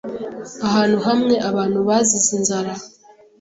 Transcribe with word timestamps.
Ahantu 0.67 0.97
hamwe, 1.07 1.33
abantu 1.49 1.79
bazize 1.87 2.31
inzara. 2.37 2.73